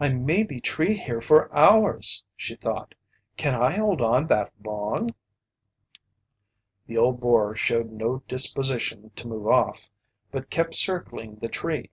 [0.00, 2.96] "I may be treed here for hours!" she thought.
[3.36, 5.10] "Can I hold on that long?"
[6.88, 9.88] The old boar showed no disposition to move off,
[10.32, 11.90] but kept circling the tree.